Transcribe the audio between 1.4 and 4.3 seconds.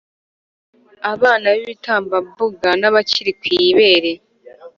b’ibitambambuga n’abakiri ku ibere,